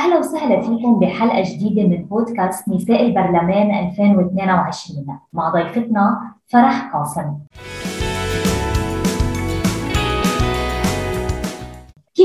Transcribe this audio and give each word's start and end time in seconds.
أهلا 0.00 0.18
وسهلا 0.18 0.60
فيكم 0.60 0.98
بحلقة 1.00 1.42
جديدة 1.42 1.88
من 1.88 2.04
بودكاست 2.04 2.68
نساء 2.68 3.06
البرلمان 3.06 3.88
2022 3.88 5.06
مع 5.32 5.50
ضيفتنا 5.50 6.20
فرح 6.46 6.96
قاسم. 6.96 7.34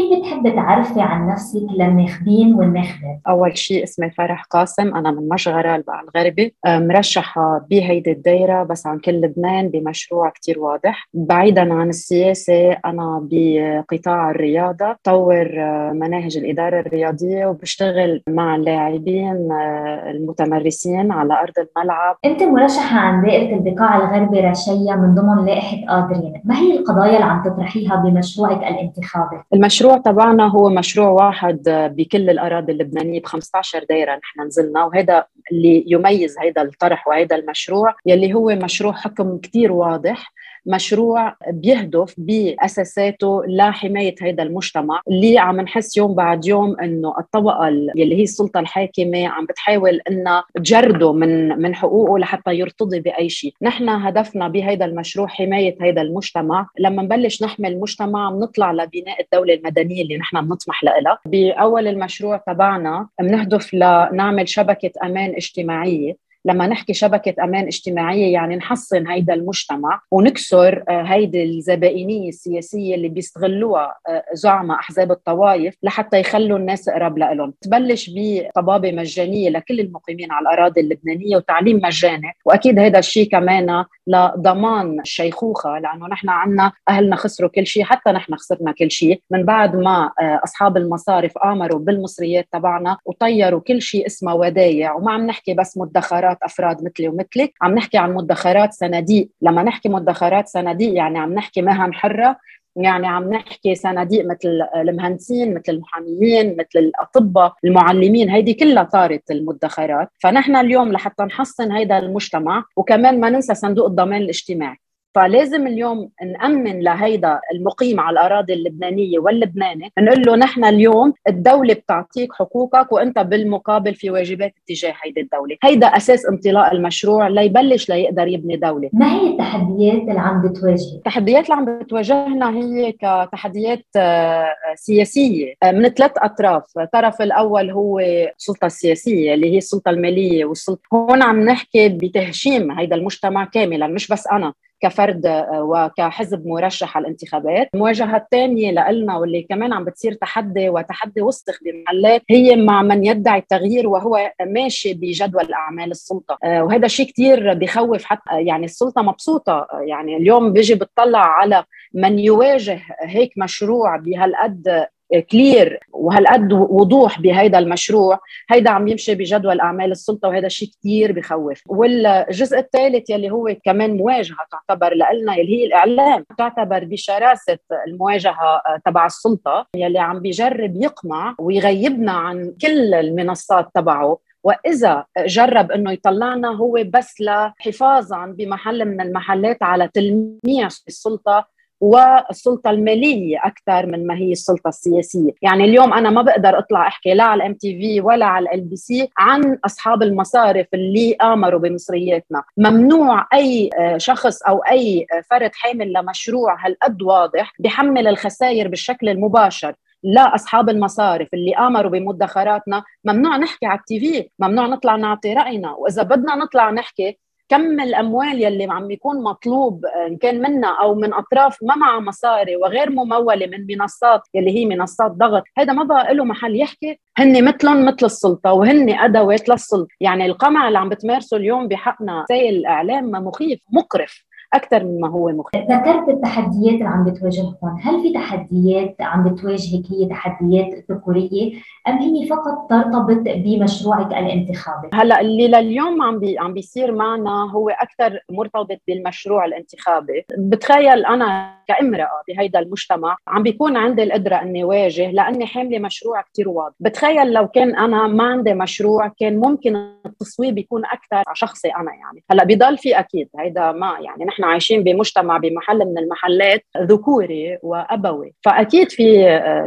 كيف 0.09 0.19
بتحبي 0.19 0.51
تعرفي 0.51 1.01
عن 1.01 1.27
نفسك 1.27 1.61
للناخبين 1.79 2.53
والناخبات؟ 2.53 3.19
أول 3.27 3.57
شيء 3.57 3.83
اسمي 3.83 4.09
فرح 4.09 4.43
قاسم 4.43 4.95
أنا 4.95 5.11
من 5.11 5.29
مشغرة 5.29 5.83
الغربي 6.15 6.55
آه، 6.65 6.79
مرشحة 6.79 7.65
بهيدي 7.69 8.11
الدايرة 8.11 8.63
بس 8.63 8.87
عن 8.87 8.99
كل 8.99 9.21
لبنان 9.21 9.69
بمشروع 9.69 10.29
كتير 10.29 10.59
واضح 10.59 11.09
بعيدا 11.13 11.73
عن 11.73 11.89
السياسة 11.89 12.71
أنا 12.71 13.27
بقطاع 13.31 14.29
الرياضة 14.31 14.95
طور 15.03 15.49
آه، 15.59 15.91
مناهج 15.93 16.37
الإدارة 16.37 16.79
الرياضية 16.79 17.45
وبشتغل 17.45 18.21
مع 18.29 18.55
اللاعبين 18.55 19.51
آه، 19.51 20.11
المتمرسين 20.11 21.11
على 21.11 21.33
أرض 21.33 21.53
الملعب 21.77 22.17
أنت 22.25 22.43
مرشحة 22.43 22.99
عن 22.99 23.21
دائرة 23.21 23.55
البقاع 23.55 23.97
الغربي 23.97 24.39
رشية 24.39 24.95
من 24.95 25.15
ضمن 25.15 25.45
لائحة 25.45 25.77
قادرين 25.89 26.41
ما 26.45 26.57
هي 26.57 26.79
القضايا 26.79 27.13
اللي 27.13 27.25
عم 27.25 27.43
تطرحيها 27.43 27.95
بمشروعك 27.95 28.57
الانتخابي؟ 28.57 29.37
المشروع 29.53 29.94
تبعنا 29.97 30.47
هو 30.47 30.69
مشروع 30.69 31.09
واحد 31.09 31.63
بكل 31.97 32.29
الأراضي 32.29 32.71
اللبنانية 32.71 33.21
ب 33.21 33.25
15 33.25 33.83
دايرة 33.89 34.15
نحن 34.15 34.47
نزلنا 34.47 34.83
وهذا 34.83 35.25
اللي 35.51 35.83
يميز 35.87 36.35
هذا 36.39 36.61
الطرح 36.61 37.07
وهذا 37.07 37.35
المشروع 37.35 37.95
يلي 38.05 38.33
هو 38.33 38.49
مشروع 38.49 38.93
حكم 38.93 39.37
كثير 39.37 39.71
واضح. 39.71 40.33
مشروع 40.65 41.35
بيهدف 41.47 42.15
بأساساته 42.17 43.41
لحماية 43.47 44.15
هذا 44.21 44.43
المجتمع 44.43 45.01
اللي 45.07 45.37
عم 45.37 45.61
نحس 45.61 45.97
يوم 45.97 46.15
بعد 46.15 46.45
يوم 46.45 46.79
إنه 46.79 47.13
الطبقة 47.19 47.67
اللي 47.67 48.15
هي 48.15 48.23
السلطة 48.23 48.59
الحاكمة 48.59 49.27
عم 49.27 49.45
بتحاول 49.45 49.99
إنها 50.11 50.43
تجرده 50.55 51.13
من 51.13 51.47
من 51.61 51.75
حقوقه 51.75 52.19
لحتى 52.19 52.55
يرتضي 52.55 52.99
بأي 52.99 53.29
شيء، 53.29 53.53
نحن 53.61 53.89
هدفنا 53.89 54.47
بهذا 54.47 54.85
المشروع 54.85 55.27
حماية 55.27 55.75
هذا 55.81 56.01
المجتمع، 56.01 56.67
لما 56.79 57.03
نبلش 57.03 57.43
نحمي 57.43 57.67
المجتمع 57.67 58.29
بنطلع 58.29 58.71
لبناء 58.71 59.21
الدولة 59.21 59.53
المدنية 59.53 60.01
اللي 60.01 60.17
نحن 60.17 60.41
بنطمح 60.41 60.83
لها، 60.83 61.17
بأول 61.25 61.87
المشروع 61.87 62.37
تبعنا 62.37 63.07
بنهدف 63.21 63.73
لنعمل 63.73 64.49
شبكة 64.49 64.91
أمان 65.03 65.33
اجتماعية. 65.35 66.24
لما 66.45 66.67
نحكي 66.67 66.93
شبكة 66.93 67.43
أمان 67.43 67.65
اجتماعية 67.65 68.33
يعني 68.33 68.55
نحصن 68.55 69.07
هيدا 69.07 69.33
المجتمع 69.33 70.01
ونكسر 70.11 70.83
آه، 70.89 71.01
هيدي 71.01 71.43
الزبائنية 71.43 72.29
السياسية 72.29 72.95
اللي 72.95 73.09
بيستغلوها 73.09 73.95
آه، 74.09 74.23
زعماء 74.33 74.79
أحزاب 74.79 75.11
الطوائف 75.11 75.75
لحتى 75.83 76.19
يخلوا 76.19 76.57
الناس 76.57 76.89
قرب 76.89 77.17
لهم 77.17 77.53
تبلش 77.61 78.11
بطبابة 78.15 78.91
مجانية 78.91 79.49
لكل 79.49 79.79
المقيمين 79.79 80.31
على 80.31 80.43
الأراضي 80.43 80.81
اللبنانية 80.81 81.35
وتعليم 81.35 81.79
مجاني. 81.83 82.33
وأكيد 82.45 82.79
هذا 82.79 82.99
الشيء 82.99 83.29
كمان 83.29 83.85
لضمان 84.07 84.99
الشيخوخة 84.99 85.79
لأنه 85.79 86.07
نحن 86.07 86.29
عنا 86.29 86.71
أهلنا 86.89 87.15
خسروا 87.15 87.49
كل 87.49 87.65
شيء 87.65 87.83
حتى 87.83 88.11
نحن 88.11 88.35
خسرنا 88.35 88.71
كل 88.71 88.91
شيء. 88.91 89.21
من 89.31 89.43
بعد 89.43 89.75
ما 89.75 90.11
آه، 90.21 90.41
أصحاب 90.43 90.77
المصارف 90.77 91.37
آمروا 91.37 91.79
بالمصريات 91.79 92.47
تبعنا 92.51 92.97
وطيروا 93.05 93.59
كل 93.59 93.81
شيء 93.81 94.05
اسمه 94.05 94.35
ودايع. 94.35 94.93
وما 94.93 95.11
عم 95.11 95.25
نحكي 95.27 95.53
بس 95.53 95.77
مدخرات 95.77 96.34
مدخرات 96.35 96.43
أفراد 96.43 96.83
مثلي 96.83 97.07
ومثلك. 97.07 97.53
عم 97.61 97.75
نحكي 97.75 97.97
عن 97.97 98.13
مدخرات 98.13 98.73
صناديق. 98.73 99.29
لما 99.41 99.63
نحكي 99.63 99.89
مدخرات 99.89 100.47
صناديق 100.47 100.93
يعني 100.93 101.19
عم 101.19 101.33
نحكي 101.33 101.61
مهن 101.61 101.93
حرة 101.93 102.37
يعني 102.75 103.07
عم 103.07 103.33
نحكي 103.33 103.75
صناديق 103.75 104.25
مثل 104.25 104.61
المهندسين 104.75 105.53
مثل 105.53 105.63
المحاميين 105.69 106.51
مثل 106.53 106.79
الأطباء 106.79 107.53
المعلمين. 107.65 108.29
هيدي 108.29 108.53
كلها 108.53 108.83
طارت 108.83 109.31
المدخرات 109.31 110.09
فنحن 110.23 110.55
اليوم 110.55 110.91
لحتى 110.91 111.23
نحصن 111.23 111.71
هيدا 111.71 111.97
المجتمع 111.97 112.63
وكمان 112.77 113.19
ما 113.19 113.29
ننسى 113.29 113.55
صندوق 113.55 113.85
الضمان 113.85 114.21
الاجتماعي. 114.21 114.77
فلازم 115.15 115.67
اليوم 115.67 116.09
نأمن 116.25 116.79
لهيدا 116.79 117.39
المقيم 117.53 117.99
على 117.99 118.13
الأراضي 118.13 118.53
اللبنانية 118.53 119.19
واللبناني 119.19 119.91
نقول 119.99 120.21
له 120.25 120.35
نحن 120.35 120.65
اليوم 120.65 121.13
الدولة 121.27 121.73
بتعطيك 121.73 122.33
حقوقك 122.33 122.91
وأنت 122.91 123.19
بالمقابل 123.19 123.95
في 123.95 124.09
واجبات 124.09 124.53
اتجاه 124.63 124.93
هيدي 125.03 125.21
الدولة. 125.21 125.55
هيدا 125.63 125.87
أساس 125.87 126.25
انطلاق 126.25 126.71
المشروع 126.71 127.27
ليبلش 127.27 127.89
ليقدر 127.89 128.27
يبني 128.27 128.57
دولة. 128.57 128.89
ما 128.93 129.13
هي 129.13 129.27
التحديات 129.27 130.01
اللي 130.01 130.19
عم 130.19 130.41
بتواجه؟ 130.47 130.95
التحديات 130.95 131.43
اللي 131.43 131.55
عم 131.55 131.79
بتواجهنا 131.79 132.49
هي 132.57 132.91
كتحديات 132.91 133.85
آه، 133.95 134.55
سياسية 134.75 135.53
آه، 135.63 135.71
من 135.71 135.89
ثلاث 135.89 136.11
أطراف. 136.17 136.63
الطرف 136.77 137.21
الأول 137.21 137.71
هو 137.71 137.99
السلطة 137.99 138.65
السياسية 138.65 139.33
اللي 139.33 139.53
هي 139.53 139.57
السلطة 139.57 139.89
المالية 139.89 140.45
والسلطة. 140.45 140.81
هون 140.93 141.23
عم 141.23 141.39
نحكي 141.39 141.89
بتهشيم 141.89 142.71
هيدا 142.71 142.95
المجتمع 142.95 143.45
كاملا 143.45 143.87
مش 143.87 144.07
بس 144.07 144.27
أنا. 144.27 144.53
كفرد 144.79 145.25
آه، 145.25 145.61
وكحزب 145.63 146.47
مرشح 146.47 146.97
على 146.97 147.03
الانتخابات. 147.03 147.69
المواجهة 147.73 148.17
الثانية 148.17 148.71
لنا 148.71 149.17
واللي 149.17 149.41
كمان 149.41 149.73
عم 149.73 149.85
بتصير 149.85 150.13
تحدي 150.13 150.69
وتحدي 150.69 151.21
وسخ 151.21 151.59
بمحلات 151.63 152.21
هي 152.29 152.55
مع 152.55 152.81
من 152.81 153.05
يدعي 153.05 153.39
التغيير 153.39 153.87
وهو 153.87 154.31
ماشي 154.41 154.93
بجدول 154.93 155.53
أعمال 155.53 155.91
السلطة. 155.91 156.37
آه، 156.43 156.63
وهذا 156.63 156.87
شيء 156.87 157.07
كثير 157.07 157.53
بخوف 157.53 158.03
حتى 158.03 158.21
يعني 158.41 158.65
السلطة 158.65 159.01
مبسوطة. 159.01 159.67
يعني 159.87 160.17
اليوم 160.17 160.53
بيجي 160.53 160.75
بتطلع 160.75 161.25
على 161.25 161.63
من 161.93 162.19
يواجه 162.19 162.81
هيك 163.01 163.31
مشروع 163.37 163.97
بهالقد 163.97 164.87
كلير 165.31 165.79
وهالقد 165.93 166.53
وضوح 166.53 167.21
بهيدا 167.21 167.59
المشروع 167.59 168.19
هيدا 168.49 168.69
عم 168.69 168.87
يمشي 168.87 169.15
بجدول 169.15 169.59
أعمال 169.59 169.91
السلطة 169.91 170.27
وهذا 170.27 170.47
شيء 170.47 170.69
كثير 170.69 171.11
بخوف. 171.11 171.61
والجزء 171.67 172.59
الثالث 172.59 173.09
يلي 173.09 173.31
هو 173.31 173.55
كمان 173.65 173.97
مواجهة 173.97 174.37
تعتبر 174.51 174.93
لنا 174.93 175.35
يلي 175.35 175.61
هي 175.61 175.65
الإعلام 175.65 176.25
تعتبر 176.37 176.83
بشراسة 176.83 177.57
المواجهة 177.87 178.61
تبع 178.85 179.05
السلطة 179.05 179.67
يلي 179.75 179.99
عم 179.99 180.19
بيجرب 180.19 180.75
يقمع 180.75 181.35
ويغيبنا 181.39 182.11
عن 182.11 182.53
كل 182.61 182.93
المنصات 182.93 183.67
تبعه. 183.75 184.17
وإذا 184.43 185.05
جرب 185.17 185.71
إنه 185.71 185.91
يطلعنا 185.91 186.55
هو 186.55 186.83
بس 186.85 187.21
لحفاظا 187.21 188.25
بمحل 188.25 188.85
من 188.85 189.01
المحلات 189.01 189.63
على 189.63 189.89
تلميع 189.93 190.67
السلطة 190.87 191.54
والسلطة 191.85 192.69
المالية 192.69 193.37
أكثر 193.43 193.85
من 193.85 194.07
ما 194.07 194.15
هي 194.15 194.31
السلطة 194.31 194.67
السياسية، 194.67 195.31
يعني 195.41 195.63
اليوم 195.63 195.93
أنا 195.93 196.09
ما 196.09 196.21
بقدر 196.21 196.57
أطلع 196.57 196.87
أحكي 196.87 197.13
لا 197.13 197.23
على 197.23 197.43
ال 197.43 197.53
MTV 197.53 198.01
ولا 198.01 198.25
على 198.25 198.53
LBC 198.53 199.09
عن 199.17 199.59
أصحاب 199.65 200.03
المصارف 200.03 200.67
اللي 200.73 201.15
قامروا 201.21 201.59
بمصرياتنا، 201.59 202.43
ممنوع 202.57 203.27
أي 203.33 203.69
شخص 203.97 204.43
أو 204.43 204.57
أي 204.57 205.05
فرد 205.31 205.51
حامل 205.53 205.93
لمشروع 205.93 206.65
هالقد 206.65 207.01
واضح 207.01 207.53
بحمل 207.59 208.07
الخسائر 208.07 208.67
بالشكل 208.67 209.09
المباشر 209.09 209.73
لا 210.03 210.35
أصحاب 210.35 210.69
المصارف 210.69 211.27
اللي 211.33 211.55
قامروا 211.55 211.91
بمدخراتنا. 211.91 212.83
ممنوع 213.05 213.37
نحكي 213.37 213.65
على 213.65 213.79
ال 213.79 213.99
TV 213.99 214.29
ممنوع 214.39 214.65
نطلع 214.65 214.95
نعطي 214.95 215.33
رأينا. 215.33 215.71
وإذا 215.71 216.03
بدنا 216.03 216.35
نطلع 216.35 216.71
نحكي 216.71 217.17
كم 217.49 217.79
الأموال 217.79 218.41
يلي 218.41 218.67
عم 218.69 218.87
بيكون 218.87 219.23
مطلوب 219.23 219.85
آه، 219.85 220.07
إن 220.07 220.17
كان 220.17 220.41
منا 220.41 220.67
أو 220.81 220.95
من 220.95 221.13
أطراف 221.13 221.57
ما 221.63 221.75
معها 221.75 221.99
مصاري 221.99 222.55
وغير 222.55 222.89
ممولة 222.89 223.45
من 223.47 223.67
منصات 223.69 224.21
يلي 224.33 224.51
هي 224.51 224.65
منصات 224.65 225.11
ضغط. 225.11 225.43
هذا 225.57 225.73
ما 225.73 225.83
بقى 225.83 226.13
له 226.13 226.23
محل 226.23 226.55
يحكي 226.59 226.99
هن 227.17 227.45
مثلهم 227.45 227.85
مثل 227.85 228.05
السلطة 228.05 228.53
وهن 228.53 228.89
أدوات 228.89 229.49
للسلطة. 229.49 229.87
يعني 230.01 230.25
القمع 230.25 230.67
اللي 230.67 230.79
عم 230.79 230.89
بتمارسه 230.89 231.37
اليوم 231.37 231.67
بحقنا 231.67 232.21
وسائل 232.21 232.55
الاعلام 232.55 233.11
مخيف 233.11 233.59
مقرف. 233.71 234.23
أكثر 234.55 234.83
مما 234.83 235.09
هو 235.09 235.29
مخيف. 235.29 235.63
ذكرت 235.71 236.09
التحديات 236.09 236.73
اللي 236.73 236.85
عم 236.85 237.03
بتواجهكم. 237.05 237.67
هل 237.81 238.01
في 238.01 238.13
تحديات 238.13 238.95
عم 238.99 239.29
بتواجهك 239.29 239.83
هي 239.91 240.05
تحديات 240.09 240.85
ذكورية 240.91 241.53
أم 241.87 241.97
هي 241.97 242.27
فقط 242.27 242.69
ترتبط 242.69 243.23
بمشروعك 243.25 244.07
الانتخابي؟ 244.07 244.89
هلأ 244.93 245.21
اللي 245.21 245.47
لليوم 245.47 246.01
عم 246.01 246.19
بي 246.19 246.39
عم 246.39 246.53
بيصير 246.53 246.91
معنا 246.91 247.51
هو 247.51 247.69
أكثر 247.69 248.19
مرتبط 248.31 248.81
بالمشروع 248.87 249.45
الانتخابي. 249.45 250.25
بتخيل 250.37 251.05
أنا 251.05 251.55
كامرأة 251.67 252.21
بهيدا 252.27 252.59
المجتمع 252.59 253.17
عم 253.27 253.43
بيكون 253.43 253.77
عندي 253.77 254.03
القدرة 254.03 254.35
إني 254.35 254.63
واجه 254.63 255.11
لأني 255.11 255.45
حاملة 255.45 255.79
مشروع 255.79 256.21
كثير 256.21 256.49
واضح. 256.49 256.75
بتخيل 256.79 257.33
لو 257.33 257.47
كان 257.47 257.75
أنا 257.75 258.07
ما 258.07 258.23
عندي 258.23 258.53
مشروع 258.53 259.11
كان 259.19 259.37
ممكن 259.37 259.75
التصويب 260.05 260.57
يكون 260.57 260.85
أكثر 260.85 261.15
على 261.27 261.35
شخصي 261.35 261.69
أنا 261.69 261.91
يعني. 261.93 262.23
هلأ 262.31 262.43
بضل 262.43 262.77
في 262.77 262.99
أكيد 262.99 263.29
هيدا 263.39 263.71
ما 263.71 263.97
يعني 263.99 264.25
نحن 264.25 264.43
عايشين 264.45 264.83
بمجتمع 264.83 265.37
بمحل 265.37 265.79
من 265.79 265.97
المحلات 265.97 266.65
ذكوري 266.77 267.57
وأبوي. 267.63 268.33
فأكيد 268.41 268.91
في 268.91 269.05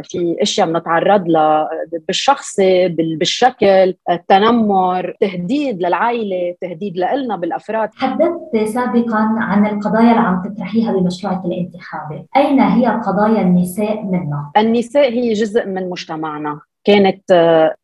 في 0.03 0.35
أشياء 0.41 0.67
بنتعرض 0.67 1.27
لها 1.27 1.69
بالشخصي 2.07 2.87
بالشكل 2.87 3.95
التنمر 4.09 5.15
تهديد 5.19 5.81
للعائلة 5.81 6.55
تهديد 6.61 6.97
لنا 6.97 7.35
بالأفراد. 7.35 7.89
حدثت 7.95 8.67
سابقا 8.73 9.35
عن 9.37 9.65
القضايا 9.65 10.11
اللي 10.11 10.21
عم 10.21 10.43
تطرحيها 10.43 10.91
بمشروعك 10.91 11.45
الانتخابي. 11.45 12.25
أين 12.37 12.59
هي 12.59 12.87
قضايا 12.87 13.41
النساء 13.41 14.03
منها 14.03 14.51
النساء 14.57 15.11
هي 15.11 15.33
جزء 15.33 15.65
من 15.65 15.89
مجتمعنا. 15.89 16.59
كانت 16.83 17.31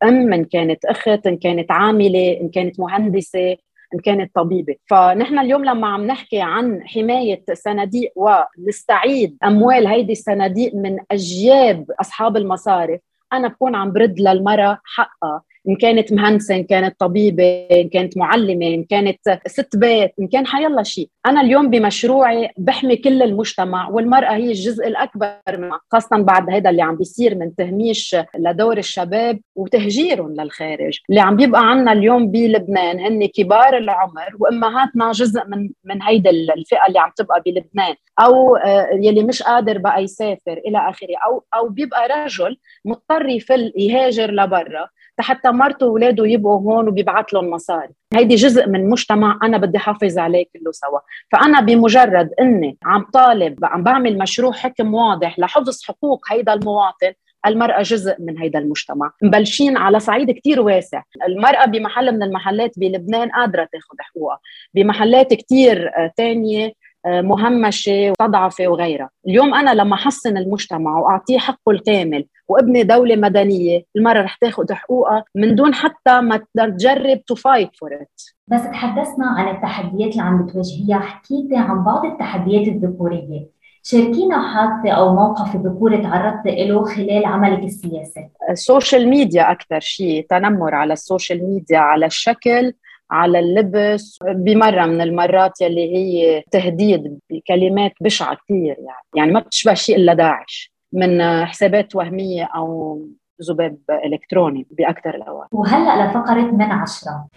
أم 0.04 0.34
إن 0.34 0.46
كانت 0.46 0.86
أخت 0.86 1.28
إن 1.28 1.38
كانت 1.38 1.72
عاملة 1.72 2.38
إن 2.42 2.50
كانت 2.50 2.80
مهندسة 2.80 3.56
إن 3.94 4.00
كانت 4.00 4.36
طبيبة. 4.36 4.76
فنحن 4.90 5.40
اليوم 5.40 5.66
لما 5.66 5.88
عم 5.88 6.08
نحكي 6.08 6.42
عن 6.42 6.88
حماية 6.88 7.44
صناديق 7.54 8.12
ونستعيد 8.16 9.38
أموال 9.44 9.88
هيدي 9.88 10.12
الصناديق 10.12 10.76
من 10.76 10.98
أجياب 11.12 11.92
أصحاب 12.02 12.38
المصارف 12.38 13.00
أنا 13.34 13.48
بكون 13.48 13.76
عم 13.76 13.92
برد 13.92 14.20
للمرأة 14.20 14.80
حقها. 14.84 15.42
إن 15.70 15.76
كانت 15.76 16.14
مهندسة 16.14 16.56
إن 16.56 16.64
كانت 16.64 17.00
طبيبة 17.00 17.68
إن 17.72 17.90
كانت 17.90 18.18
معلمة 18.18 18.68
إن 18.68 18.84
كانت 18.84 19.40
ست 19.48 19.78
بيت 19.78 20.12
إن 20.20 20.28
كان 20.28 20.48
حيلا 20.48 20.84
شيء 20.84 21.10
أنا 21.26 21.42
اليوم 21.42 21.70
بمشروعي 21.70 22.50
بحمي 22.58 22.96
كل 22.96 23.22
المجتمع 23.22 23.90
والمرأة 23.90 24.32
هي 24.36 24.48
الجزء 24.48 24.88
الأكبر 24.88 25.36
منها 25.48 25.80
خاصه 25.92 26.18
بعد 26.18 26.50
هذا 26.50 26.70
اللي 26.70 26.82
عم 26.82 26.96
بيصير 26.96 27.36
من 27.36 27.56
تهميش 27.56 28.16
لدور 28.38 28.78
الشباب 28.78 29.40
وتهجيرهم 29.56 30.34
للخارج. 30.34 31.00
اللي 31.10 31.22
عم 31.22 31.36
بيبقى 31.36 31.70
عنا 31.70 31.92
اليوم 31.92 32.32
بلبنان 32.32 33.00
هن 33.00 33.26
كبار 33.26 33.78
العمر 33.78 34.30
وأمهاتنا 34.40 35.12
جزء 35.12 35.42
من 35.48 35.70
من 35.84 36.02
هيدا 36.04 36.30
الفئة 36.30 36.88
اللي 36.88 37.00
عم 37.00 37.12
تبقى 37.16 37.42
بلبنان. 37.46 37.96
أو 38.20 38.56
آه، 38.56 38.90
يلي 38.94 39.24
مش 39.24 39.44
قادر 39.44 39.78
بقى 39.78 40.04
يسافر 40.04 40.62
إلى 40.68 40.78
آخره. 40.90 41.16
أو 41.28 41.44
أو 41.56 41.70
بيبقى 41.70 42.08
رجل 42.08 42.58
مضطر 42.86 43.30
يفل 43.30 43.74
يهاجر 43.78 44.32
لبرا. 44.32 44.88
حتى 45.20 45.52
مرته 45.58 45.86
واولاده 45.86 46.28
يبقوا 46.28 46.60
هون 46.60 46.88
وبيبعث 46.88 47.34
لهم 47.34 47.50
مصاري. 47.50 47.94
هيدي 48.14 48.36
جزء 48.36 48.70
من 48.70 48.90
مجتمع 48.90 49.40
أنا 49.44 49.58
بدي 49.58 49.78
حافظ 49.80 50.18
عليه 50.18 50.46
كله 50.54 50.72
سوا. 50.72 51.00
فأنا 51.32 51.62
بمجرد 51.62 52.30
إني 52.40 52.78
عم 52.84 53.06
طالب 53.14 53.66
عم 53.66 53.84
بعمل 53.84 54.18
مشروع 54.18 54.52
حكم 54.52 54.94
واضح 54.94 55.40
لحفظ 55.40 55.84
حقوق 55.84 56.26
هيدا 56.32 56.54
المواطن 56.54 57.14
المرأة 57.46 57.82
جزء 57.82 58.16
من 58.20 58.38
هيدا 58.38 58.60
المجتمع. 58.60 59.12
مبلشين 59.24 59.78
على 59.78 60.00
صعيد 60.00 60.32
كتير 60.32 60.62
واسع. 60.62 61.04
المرأة 61.28 61.66
بمحل 61.66 62.12
من 62.12 62.24
المحلات 62.24 62.80
بلبنان 62.80 63.30
قادرة 63.30 63.70
تاخذ 63.72 63.96
حقوقها. 64.00 64.40
بمحلات 64.74 65.34
كتير 65.34 65.88
آه، 65.88 66.12
تانية 66.18 66.74
مهمشة 67.06 68.12
وتضعفه 68.12 68.68
وغيرها. 68.68 69.10
اليوم 69.28 69.54
أنا 69.54 69.74
لما 69.74 69.96
حسن 69.96 70.38
المجتمع 70.38 71.00
وأعطيه 71.00 71.38
حقه 71.38 71.72
الكامل 71.72 72.26
وابني 72.48 72.84
دولة 72.84 73.16
مدنية 73.16 73.84
المراه 73.96 74.22
رح 74.22 74.36
تاخذ 74.36 74.74
حقوقها 74.74 75.24
من 75.36 75.56
دون 75.56 75.74
حتى 75.74 76.22
ما 76.22 76.42
تجرب 76.58 77.26
to 77.26 77.36
fight 77.36 77.70
for 77.76 77.94
it 77.94 78.22
بس 78.48 78.64
تحدثنا 78.64 79.26
عن 79.26 79.56
التحديات 79.56 80.12
اللي 80.12 80.24
عم 80.24 80.46
بتواجهيها. 80.46 81.00
حكيتي 81.00 81.56
عن 81.56 81.84
بعض 81.84 82.06
التحديات 82.06 82.68
الذكورية. 82.68 83.56
شاركينا 83.84 84.54
حادثة 84.54 84.92
أو 84.92 85.14
موقف 85.16 85.56
ذكوري 85.56 85.98
تعرضت 85.98 86.48
له 86.48 86.84
خلال 86.84 87.26
عملك 87.26 87.64
السياسي؟ 87.64 88.30
ال 88.50 88.58
social 88.58 89.10
media 89.10 89.52
أكثر 89.52 89.80
شيء 89.80 90.26
تنمر 90.30 90.76
على 90.76 90.94
ال 90.94 91.02
social 91.02 91.50
media 91.50 91.78
على 91.78 92.06
الشكل 92.06 92.74
على 93.12 93.40
اللبس 93.40 94.20
بمرة 94.24 94.86
من 94.86 95.02
المرات 95.02 95.62
يلي 95.62 95.96
هي 95.96 96.44
تهديد 96.52 97.20
بكلمات 97.30 97.92
بشعة 98.02 98.36
كثير 98.36 98.76
يعني. 98.80 99.06
يعني 99.16 99.32
ما 99.32 99.40
بتشبه 99.40 99.74
شيء 99.74 99.96
إلا 99.96 100.14
داعش. 100.14 100.74
من 100.94 101.46
حسابات 101.46 101.96
وهمية 101.96 102.44
أو 102.56 103.02
ذباب 103.50 103.78
إلكتروني 104.06 104.68
باكثر 104.72 105.16
الأوقات. 105.16 105.48
وهلأ 105.52 106.08
لفقرة 106.08 106.52
من 106.52 106.72
عشرة. 106.72 107.28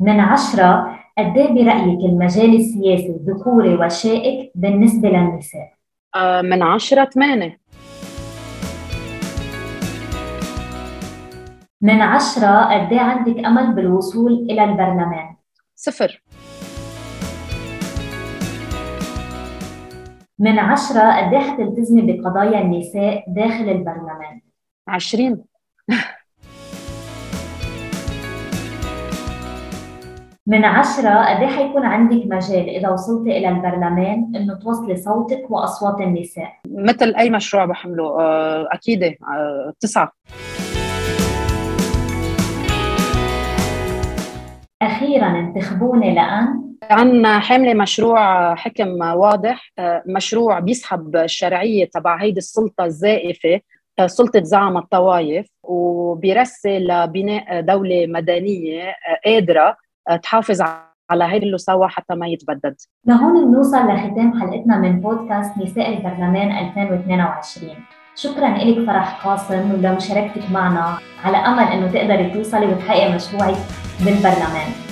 من 0.00 0.20
عشرة 0.20 0.98
قد 1.18 1.38
إيه 1.38 1.48
برأيك 1.48 2.00
المجال 2.10 2.56
السياسي 2.56 3.16
ذكوري 3.26 3.74
وشائك 3.74 4.52
بالنسبة 4.54 5.08
للنساء؟ 5.08 5.72
آه 6.16 6.42
من 6.42 6.62
عشرة 6.62 7.04
ثمانية 7.04 7.58
من 11.82 12.00
عشرة 12.02 12.64
قد 12.64 12.92
إيه 12.92 13.00
عندك 13.00 13.44
أمل 13.44 13.74
بالوصول 13.74 14.32
إلى 14.32 14.64
البرلمان؟ 14.64 15.36
صفر 15.74 16.22
من 20.38 20.58
عشرة 20.58 21.12
قد 21.16 21.34
إيه 21.34 21.40
حتلتزمي 21.40 22.12
بقضايا 22.12 22.60
النساء 22.60 23.24
داخل 23.28 23.68
البرلمان؟ 23.68 24.40
عشرين 24.88 25.44
من 30.46 30.64
عشرة 30.64 31.24
قد 31.24 31.42
إيه 31.42 31.46
حيكون 31.46 31.86
عندك 31.86 32.26
مجال 32.26 32.68
إذا 32.68 32.88
وصلتي 32.88 33.38
إلى 33.38 33.48
البرلمان 33.48 34.32
إنه 34.36 34.54
توصلي 34.54 34.96
صوتك 34.96 35.50
وأصوات 35.50 36.00
النساء؟ 36.00 36.52
مثل 36.68 37.14
أي 37.14 37.30
مشروع 37.30 37.64
بحمله 37.64 38.20
آه، 38.20 38.68
أكيد 38.72 39.02
آه، 39.02 39.72
تسعة 39.80 40.12
أخيرا 44.98 45.26
انتخبوني 45.26 46.14
لأن؟ 46.14 46.62
عنا 46.90 47.38
حاملة 47.38 47.74
مشروع 47.74 48.54
حكم 48.54 49.00
واضح 49.00 49.72
مشروع 50.06 50.58
بيسحب 50.58 51.16
الشرعية 51.16 51.84
تبع 51.84 52.22
هيدي 52.22 52.38
السلطة 52.38 52.84
الزائفة 52.84 53.60
سلطة 54.06 54.42
زعم 54.42 54.76
الطوائف 54.76 55.46
وبيرسل 55.62 56.86
لبناء 56.86 57.60
دولة 57.60 58.06
مدنية 58.06 58.94
قادرة 59.24 59.76
تحافظ 60.22 60.62
على 61.10 61.24
هيدي 61.24 61.46
اللي 61.46 61.58
سوا 61.58 61.86
حتى 61.86 62.14
ما 62.14 62.26
يتبدد. 62.28 62.76
لهون 63.06 63.50
بنوصل 63.50 63.78
لختام 63.78 64.40
حلقتنا 64.40 64.78
من 64.78 65.00
بودكاست 65.00 65.58
نساء 65.58 65.96
البرلمان 65.96 66.50
2022 66.68 67.70
شكرا 68.14 68.48
لك 68.48 68.86
فرح 68.86 69.26
قاسم 69.26 69.70
ولمشاركتك 69.74 70.50
معنا 70.50 70.98
على 71.24 71.36
أمل 71.36 71.72
إنه 71.72 71.86
تقدري 71.92 72.30
توصلي 72.30 72.66
وتحققي 72.66 73.14
مشروعك 73.14 73.56
بالبرلمان. 74.04 74.87